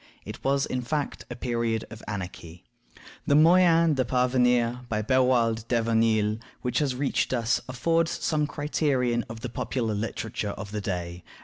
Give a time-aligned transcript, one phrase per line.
[0.25, 2.63] It was, in fact, a period of anarchy.
[3.27, 9.23] The Moyen de parvenir, by Beroalde de Venille, which has reached us, affords some criterion
[9.29, 11.23] of the popular literature of the day.